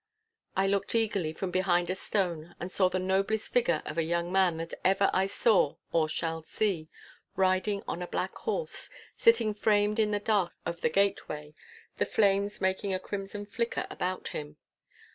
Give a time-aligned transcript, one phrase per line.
[0.57, 4.31] I looked eagerly from behind a stone and saw the noblest figure of a young
[4.31, 6.89] man that ever I saw or shall see,
[7.35, 11.53] riding on a black horse, sitting framed in the dark of the gateway,
[11.97, 14.57] the flames making a crimson flicker about him.